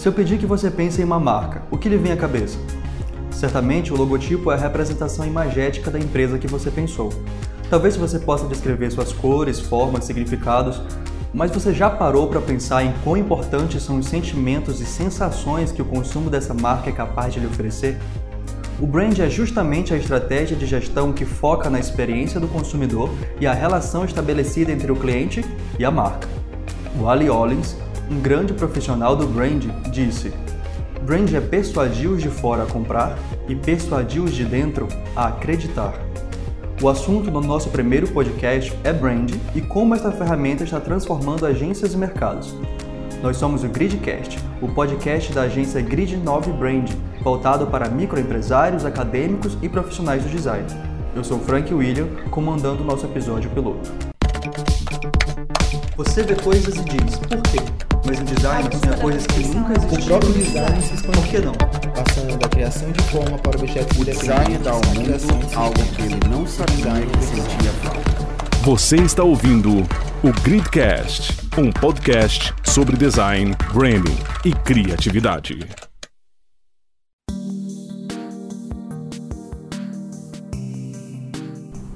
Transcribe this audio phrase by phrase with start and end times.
[0.00, 2.58] Se eu pedir que você pense em uma marca, o que lhe vem à cabeça?
[3.30, 7.12] Certamente o logotipo é a representação imagética da empresa que você pensou.
[7.68, 10.80] Talvez você possa descrever suas cores, formas, significados,
[11.34, 15.82] mas você já parou para pensar em quão importantes são os sentimentos e sensações que
[15.82, 17.98] o consumo dessa marca é capaz de lhe oferecer?
[18.80, 23.46] O brand é justamente a estratégia de gestão que foca na experiência do consumidor e
[23.46, 25.44] a relação estabelecida entre o cliente
[25.78, 26.26] e a marca.
[26.98, 27.76] O Ali Ollins
[28.10, 30.32] um grande profissional do brand disse:
[31.02, 33.16] Brand é persuadir os de fora a comprar
[33.48, 35.94] e persuadir os de dentro a acreditar.
[36.82, 41.94] O assunto do nosso primeiro podcast é brand e como esta ferramenta está transformando agências
[41.94, 42.54] e mercados.
[43.22, 46.90] Nós somos o Gridcast, o podcast da agência Grid 9 Brand,
[47.22, 50.66] voltado para microempresários, acadêmicos e profissionais do design.
[51.14, 53.90] Eu sou Frank William, comandando o nosso episódio piloto.
[55.98, 57.89] Você vê coisas e diz, por quê?
[58.10, 60.02] Mas o design ensina coisas que nunca existiram.
[60.02, 61.18] O próprio design se expande.
[61.20, 61.52] Por que não?
[61.94, 66.18] Passando da criação de forma para objetos O design dá ao mundo algo que ele
[66.28, 68.00] não sabia que sentia falta.
[68.64, 69.86] Você está ouvindo
[70.24, 75.60] o Gridcast, um podcast sobre design, branding e criatividade.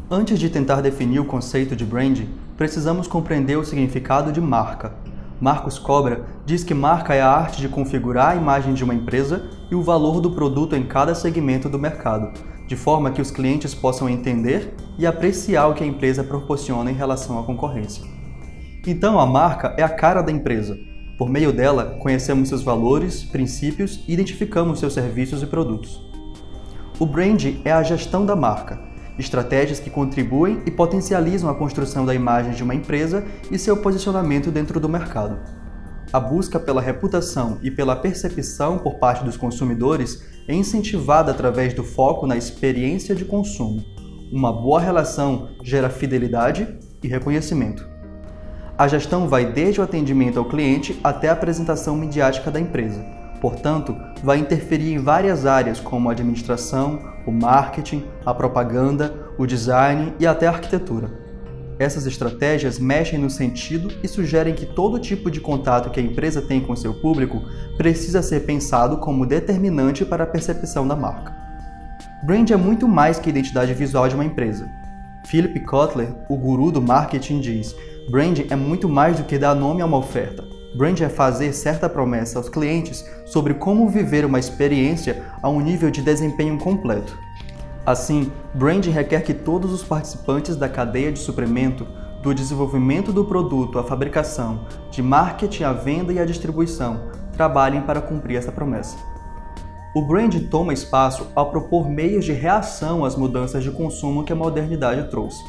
[0.09, 5.03] Antes de tentar definir o conceito de branding, precisamos compreender o significado de marca.
[5.41, 9.51] Marcos Cobra diz que marca é a arte de configurar a imagem de uma empresa
[9.71, 12.33] e o valor do produto em cada segmento do mercado,
[12.69, 16.95] de forma que os clientes possam entender e apreciar o que a empresa proporciona em
[16.95, 18.05] relação à concorrência.
[18.87, 20.79] Então, a marca é a cara da empresa.
[21.19, 26.01] Por meio dela, conhecemos seus valores, princípios e identificamos seus serviços e produtos.
[26.99, 28.79] O brand é a gestão da marca,
[29.19, 34.51] estratégias que contribuem e potencializam a construção da imagem de uma empresa e seu posicionamento
[34.51, 35.39] dentro do mercado.
[36.13, 41.83] A busca pela reputação e pela percepção por parte dos consumidores é incentivada através do
[41.83, 43.85] foco na experiência de consumo.
[44.31, 47.89] Uma boa relação gera fidelidade e reconhecimento.
[48.77, 53.24] A gestão vai desde o atendimento ao cliente até a apresentação midiática da empresa.
[53.41, 60.15] Portanto, vai interferir em várias áreas como a administração, o marketing, a propaganda, o design
[60.19, 61.25] e até a arquitetura.
[61.79, 66.41] Essas estratégias mexem no sentido e sugerem que todo tipo de contato que a empresa
[66.41, 67.43] tem com seu público
[67.77, 71.35] precisa ser pensado como determinante para a percepção da marca.
[72.25, 74.71] Brand é muito mais que a identidade visual de uma empresa.
[75.27, 77.75] Philip Kotler, o guru do marketing, diz:
[78.09, 80.54] Brand é muito mais do que dar nome a uma oferta.
[80.75, 85.89] Brand é fazer certa promessa aos clientes sobre como viver uma experiência a um nível
[85.89, 87.17] de desempenho completo.
[87.87, 91.87] Assim, brand requer que todos os participantes da cadeia de suprimento,
[92.23, 98.01] do desenvolvimento do produto à fabricação, de marketing à venda e à distribuição, trabalhem para
[98.01, 98.97] cumprir essa promessa.
[99.95, 104.37] O brand toma espaço ao propor meios de reação às mudanças de consumo que a
[104.37, 105.45] modernidade trouxe.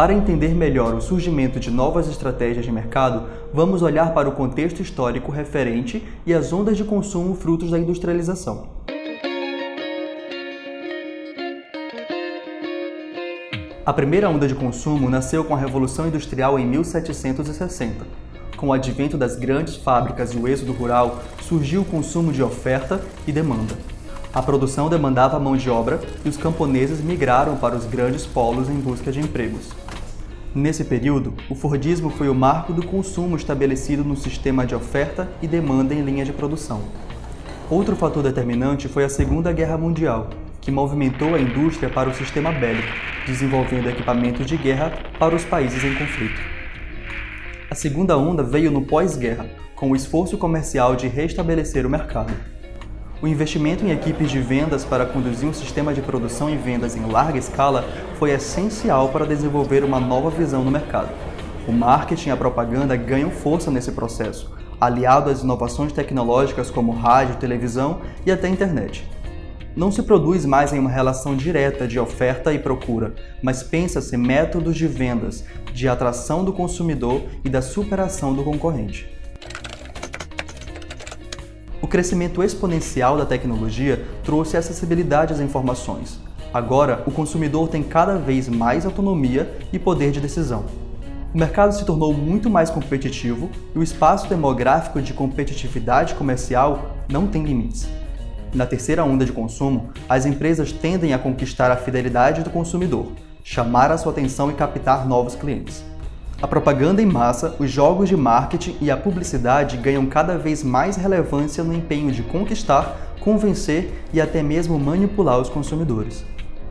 [0.00, 4.80] Para entender melhor o surgimento de novas estratégias de mercado, vamos olhar para o contexto
[4.80, 8.68] histórico referente e as ondas de consumo frutos da industrialização.
[13.84, 18.06] A primeira onda de consumo nasceu com a Revolução Industrial em 1760.
[18.56, 23.02] Com o advento das grandes fábricas e o êxodo rural, surgiu o consumo de oferta
[23.26, 23.76] e demanda.
[24.32, 28.74] A produção demandava mão de obra e os camponeses migraram para os grandes polos em
[28.74, 29.70] busca de empregos.
[30.54, 35.48] Nesse período, o Fordismo foi o marco do consumo estabelecido no sistema de oferta e
[35.48, 36.80] demanda em linha de produção.
[37.68, 40.30] Outro fator determinante foi a Segunda Guerra Mundial,
[40.60, 42.88] que movimentou a indústria para o sistema bélico,
[43.26, 46.40] desenvolvendo equipamentos de guerra para os países em conflito.
[47.68, 52.32] A segunda onda veio no pós-guerra, com o esforço comercial de restabelecer o mercado.
[53.22, 57.04] O investimento em equipes de vendas para conduzir um sistema de produção e vendas em
[57.04, 57.84] larga escala
[58.18, 61.10] foi essencial para desenvolver uma nova visão no mercado.
[61.68, 64.50] O marketing e a propaganda ganham força nesse processo,
[64.80, 69.06] aliado às inovações tecnológicas como rádio, televisão e até internet.
[69.76, 74.74] Não se produz mais em uma relação direta de oferta e procura, mas pensa-se métodos
[74.74, 79.19] de vendas, de atração do consumidor e da superação do concorrente.
[81.82, 86.20] O crescimento exponencial da tecnologia trouxe acessibilidade às informações.
[86.52, 90.64] Agora, o consumidor tem cada vez mais autonomia e poder de decisão.
[91.32, 97.26] O mercado se tornou muito mais competitivo e o espaço demográfico de competitividade comercial não
[97.26, 97.88] tem limites.
[98.52, 103.12] Na terceira onda de consumo, as empresas tendem a conquistar a fidelidade do consumidor,
[103.44, 105.84] chamar a sua atenção e captar novos clientes.
[106.42, 110.96] A propaganda em massa, os jogos de marketing e a publicidade ganham cada vez mais
[110.96, 116.24] relevância no empenho de conquistar, convencer e até mesmo manipular os consumidores.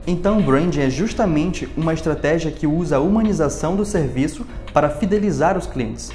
[0.08, 4.44] Então, branding é justamente uma estratégia que usa a humanização do serviço
[4.74, 6.12] para fidelizar os clientes.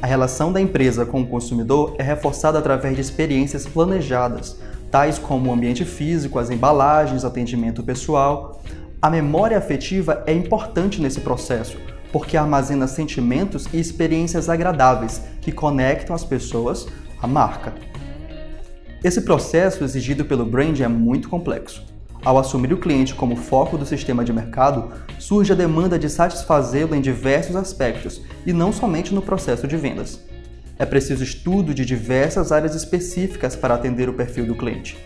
[0.00, 4.58] A relação da empresa com o consumidor é reforçada através de experiências planejadas,
[4.90, 8.62] tais como o ambiente físico, as embalagens, atendimento pessoal.
[9.02, 11.76] A memória afetiva é importante nesse processo,
[12.12, 16.86] porque armazena sentimentos e experiências agradáveis que conectam as pessoas
[17.20, 17.74] à marca.
[19.04, 21.84] Esse processo exigido pelo brand é muito complexo.
[22.24, 26.94] Ao assumir o cliente como foco do sistema de mercado, surge a demanda de satisfazê-lo
[26.94, 30.20] em diversos aspectos e não somente no processo de vendas.
[30.78, 34.98] É preciso estudo de diversas áreas específicas para atender o perfil do cliente.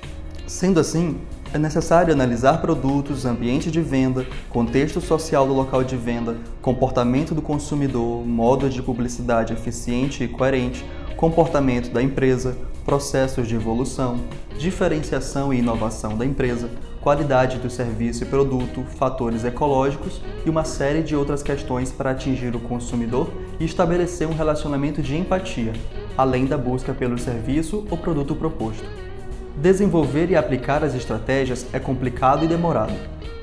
[0.46, 1.20] Sendo assim,
[1.52, 7.42] é necessário analisar produtos, ambiente de venda, contexto social do local de venda, comportamento do
[7.42, 10.84] consumidor, modo de publicidade eficiente e coerente,
[11.16, 14.20] comportamento da empresa, processos de evolução,
[14.58, 16.70] diferenciação e inovação da empresa,
[17.00, 22.54] qualidade do serviço e produto, fatores ecológicos e uma série de outras questões para atingir
[22.54, 25.72] o consumidor e estabelecer um relacionamento de empatia,
[26.16, 29.09] além da busca pelo serviço ou produto proposto.
[29.60, 32.94] Desenvolver e aplicar as estratégias é complicado e demorado.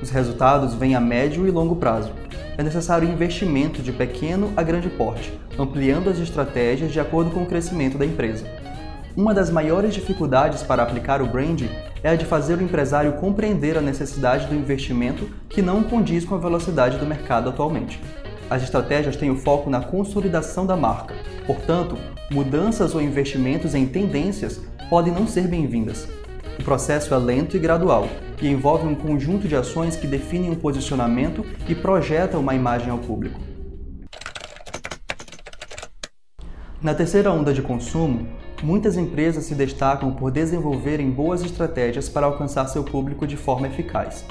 [0.02, 2.12] Os resultados vêm a médio e longo prazo.
[2.58, 7.46] É necessário investimento de pequeno a grande porte, ampliando as estratégias de acordo com o
[7.46, 8.48] crescimento da empresa.
[9.16, 11.70] Uma das maiores dificuldades para aplicar o branding
[12.02, 16.34] é a de fazer o empresário compreender a necessidade do investimento que não condiz com
[16.34, 18.02] a velocidade do mercado atualmente.
[18.50, 21.14] As estratégias têm o foco na consolidação da marca,
[21.46, 21.96] portanto,
[22.32, 26.08] mudanças ou investimentos em tendências podem não ser bem-vindas.
[26.60, 28.08] O processo é lento e gradual
[28.42, 32.98] e envolve um conjunto de ações que definem um posicionamento e projetam uma imagem ao
[32.98, 33.40] público.
[36.82, 38.28] Na terceira onda de consumo,
[38.64, 44.24] muitas empresas se destacam por desenvolverem boas estratégias para alcançar seu público de forma eficaz.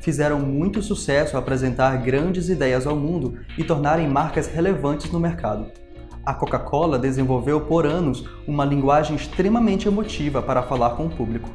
[0.00, 5.66] Fizeram muito sucesso ao apresentar grandes ideias ao mundo e tornarem marcas relevantes no mercado.
[6.24, 11.48] A Coca-Cola desenvolveu por anos uma linguagem extremamente emotiva para falar com o público.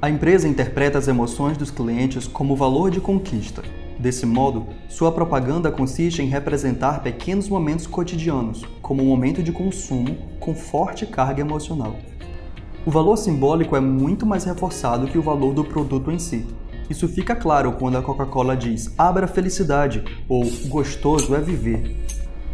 [0.00, 3.62] A empresa interpreta as emoções dos clientes como valor de conquista.
[3.98, 10.16] Desse modo, sua propaganda consiste em representar pequenos momentos cotidianos, como um momento de consumo
[10.40, 11.96] com forte carga emocional.
[12.86, 16.46] O valor simbólico é muito mais reforçado que o valor do produto em si.
[16.88, 21.94] Isso fica claro quando a Coca-Cola diz abra felicidade ou gostoso é viver.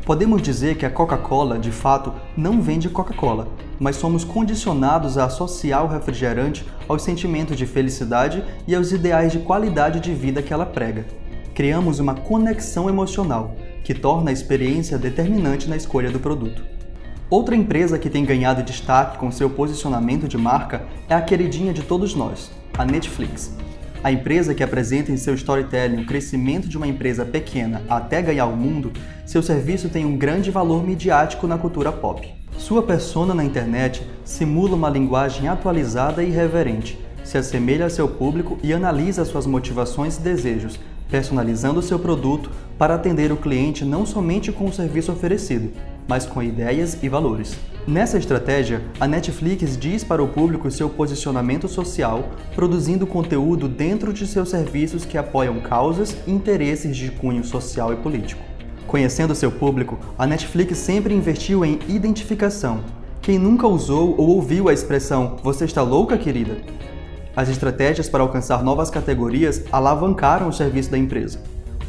[0.05, 3.49] Podemos dizer que a Coca-Cola, de fato, não vende Coca-Cola,
[3.81, 9.39] mas somos condicionados a associar o refrigerante aos sentimentos de felicidade e aos ideais de
[9.39, 11.07] qualidade de vida que ela prega.
[11.55, 16.63] Criamos uma conexão emocional, que torna a experiência determinante na escolha do produto.
[17.31, 21.83] Outra empresa que tem ganhado destaque com seu posicionamento de marca é a queridinha de
[21.83, 23.57] todos nós, a Netflix.
[24.05, 28.45] A empresa que apresenta em seu storytelling o crescimento de uma empresa pequena até ganhar
[28.45, 28.93] o mundo,
[29.25, 32.31] seu serviço tem um grande valor midiático na cultura pop.
[32.59, 38.59] Sua persona na internet simula uma linguagem atualizada e irreverente, se assemelha a seu público
[38.63, 40.79] e analisa suas motivações e desejos,
[41.11, 45.73] personalizando seu produto para atender o cliente não somente com o serviço oferecido,
[46.07, 47.57] mas com ideias e valores.
[47.87, 54.27] Nessa estratégia, a Netflix diz para o público seu posicionamento social, produzindo conteúdo dentro de
[54.27, 58.43] seus serviços que apoiam causas e interesses de cunho social e político.
[58.87, 62.81] Conhecendo seu público, a Netflix sempre investiu em identificação.
[63.21, 66.57] Quem nunca usou ou ouviu a expressão "Você está louca, querida?"
[67.37, 71.39] As estratégias para alcançar novas categorias alavancaram o serviço da empresa.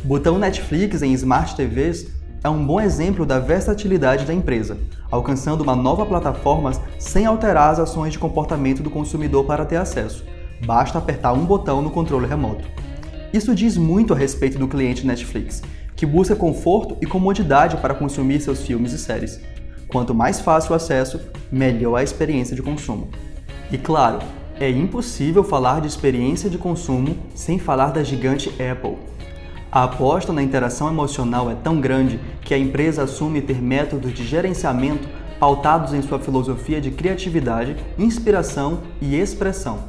[0.04, 2.08] Botão Netflix em Smart TVs
[2.46, 4.78] é um bom exemplo da versatilidade da empresa,
[5.10, 10.24] alcançando uma nova plataforma sem alterar as ações de comportamento do consumidor para ter acesso.
[10.64, 12.64] Basta apertar um botão no controle remoto.
[13.34, 15.64] Isso diz muito a respeito do cliente Netflix,
[15.96, 19.42] que busca conforto e comodidade para consumir seus filmes e séries.
[19.88, 21.20] Quanto mais fácil o acesso,
[21.52, 23.10] melhor a experiência de consumo.
[23.72, 24.20] E claro,
[24.60, 29.15] é impossível falar de experiência de consumo sem falar da gigante Apple.
[29.76, 34.26] A aposta na interação emocional é tão grande que a empresa assume ter métodos de
[34.26, 35.06] gerenciamento
[35.38, 39.80] pautados em sua filosofia de criatividade, inspiração e expressão.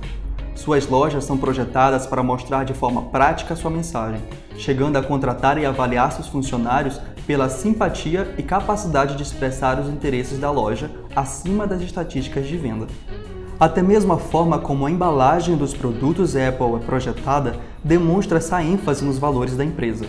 [0.57, 4.21] Suas lojas são projetadas para mostrar de forma prática sua mensagem,
[4.57, 10.41] chegando a contratar e avaliar seus funcionários pela simpatia e capacidade de expressar os interesses
[10.41, 12.89] da loja acima das estatísticas de venda.
[13.59, 19.03] Até mesmo a forma como a embalagem dos produtos Apple é projetada demonstra essa ênfase
[19.03, 20.05] nos valores da empresa.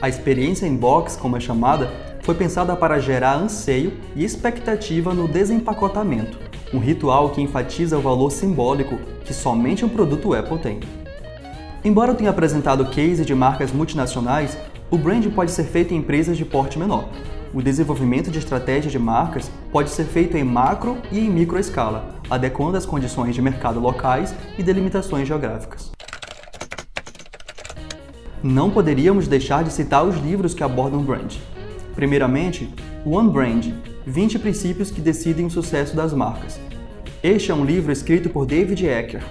[0.00, 5.26] A experiência em box, como é chamada, foi pensada para gerar anseio e expectativa no
[5.26, 6.38] desempacotamento,
[6.74, 10.80] um ritual que enfatiza o valor simbólico que somente um produto Apple tem.
[11.82, 14.58] Embora eu tenha apresentado case de marcas multinacionais,
[14.90, 17.08] o brand pode ser feito em empresas de porte menor.
[17.54, 22.16] O desenvolvimento de estratégia de marcas pode ser feito em macro e em micro escala,
[22.30, 25.92] adequando às condições de mercado locais e delimitações geográficas.
[28.42, 31.36] Não poderíamos deixar de citar os livros que abordam brand.
[31.94, 32.72] Primeiramente,
[33.04, 33.72] One Brand
[34.06, 36.58] 20 princípios que decidem o sucesso das marcas.
[37.22, 39.22] Este é um livro escrito por David Ecker,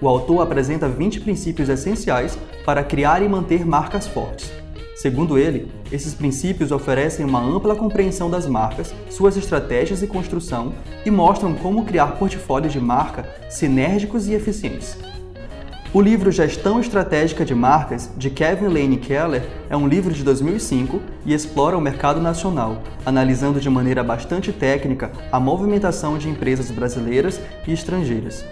[0.00, 4.52] o autor apresenta 20 princípios essenciais para criar e manter marcas fortes.
[4.94, 10.72] Segundo ele, esses princípios oferecem uma ampla compreensão das marcas, suas estratégias e construção
[11.04, 14.96] e mostram como criar portfólios de marca sinérgicos e eficientes.
[15.92, 21.00] O livro Gestão Estratégica de Marcas, de Kevin Lane Keller, é um livro de 2005
[21.24, 27.40] e explora o mercado nacional, analisando de maneira bastante técnica a movimentação de empresas brasileiras
[27.66, 28.44] e estrangeiras.